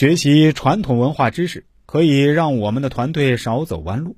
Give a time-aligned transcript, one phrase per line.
[0.00, 4.16] 学习传统文化知识，可以让我们的团队少走弯路。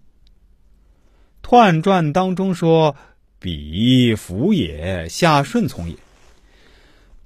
[1.45, 2.95] 《彖传》当中说
[3.41, 5.97] ：“彼辅也，下顺从也。”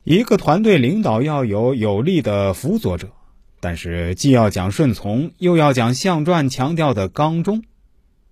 [0.05, 3.11] 一个团队领导要有有力的辅佐者，
[3.61, 7.63] 但是既要讲顺从，又要讲《象传》强调的刚中。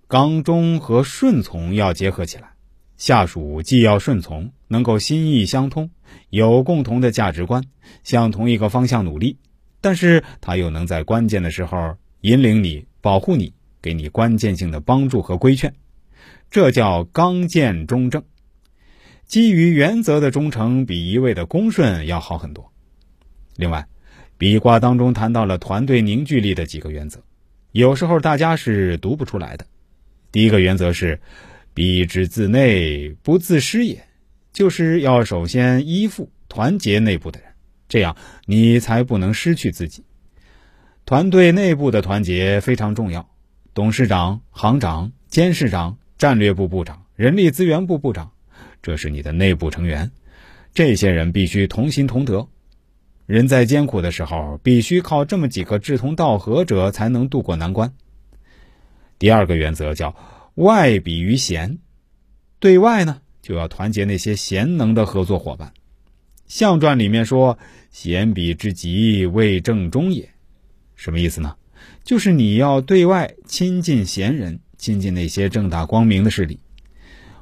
[0.08, 2.52] 刚中和顺从要结合起来，
[2.96, 5.90] 下属既要顺从，能够心意相通，
[6.30, 7.62] 有共同的价值观，
[8.04, 9.36] 向同一个方向努力，
[9.84, 13.52] 但是他又能在关键的时候引领你、保护你，
[13.82, 15.70] 给你关键性的帮助和规劝，
[16.50, 18.24] 这叫刚健中正。
[19.26, 22.72] 基于原则的忠诚，比一味的恭顺要好很多。
[23.56, 23.86] 另外，
[24.38, 27.22] 比卦当中谈到了团队凝聚力的几个原则，
[27.72, 29.66] 有时候大家是读不出来的。
[30.32, 31.20] 第一个原则是
[31.74, 34.02] “必之自内，不自失也”，
[34.50, 37.50] 就是要首先依附、团结内部的人，
[37.94, 40.04] 这样你才不能失去自己。
[41.04, 43.30] 团队内部的团结非常重要，
[43.72, 48.32] 董事长、行长、监事长、战略部部长、人力资源部部长。
[48.82, 50.10] 这是你的内部成员，
[50.74, 52.48] 这些人必须同心同德。
[53.26, 57.92] 人在艰苦的时候，必须靠这么几个志同道合者才能渡过难关。
[59.20, 60.16] 第二个原则叫
[60.56, 61.78] 外比于贤，
[62.58, 65.72] 对外呢就要团结那些贤能的合作伙伴。
[66.54, 67.58] 象传里面说
[67.90, 70.30] ：“贤比之极，为正中也。”
[70.94, 71.56] 什么意思呢？
[72.04, 76.60] 就是你要对外亲近贤人，亲近那些正大光明的势力。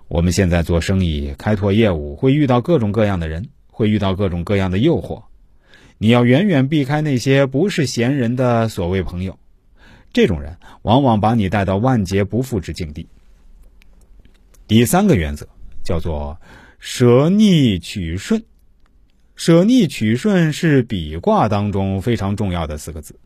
[0.08, 5.22] 我们现在做生意、开拓业务，会遇到各种各样的人，会遇到各种各样的诱惑。
[5.98, 9.38] 你要远远避开那些不是贤人的所谓朋友，
[10.14, 13.06] 这种人往往把你带到万劫不复之境地。
[14.66, 15.46] 第三个原则
[15.84, 16.40] 叫做
[16.78, 18.42] 舍逆取顺，
[19.44, 23.18] 舍逆取顺是比卦当中非常重要的四个字。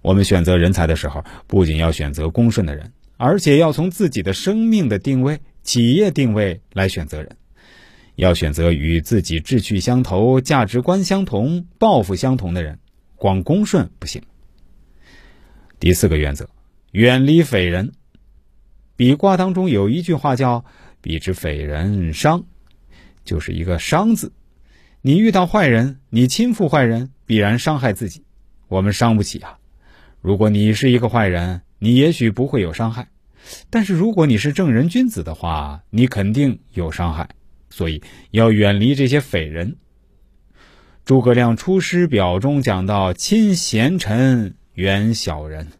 [0.00, 5.40] 我们选择人才的时候，不仅要选择恭顺的人，而且要从自己的生命的定位。
[5.64, 7.36] 企业定位来选择人，
[8.14, 12.78] 要选择与自己志趣相投、价值观相同、抱负相同的人，
[13.16, 14.22] 光恭顺不行。
[15.80, 16.48] 第四个原则，
[16.92, 17.94] 远离匪人。
[18.94, 20.64] 比卦当中有一句话叫
[21.02, 22.44] “比之匪人伤”，
[23.24, 24.30] 就是一个“伤”字。
[25.04, 28.22] 你遇到坏人，你亲附坏人，必然伤害自己。
[28.68, 29.58] 我们伤不起啊。
[30.20, 33.08] 如果你是一个坏人，你也许不会有伤害。
[33.68, 37.30] 但是如果你是正人君子的话，你肯定有伤害，
[37.68, 39.76] 所以要远离这些匪人。
[41.04, 45.72] 诸葛亮《出师表》中讲到：“亲贤臣，远小人。”